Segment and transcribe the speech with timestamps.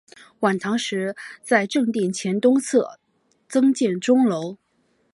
[0.39, 2.97] 晚唐时在正殿前东侧
[3.47, 4.57] 增建钟楼。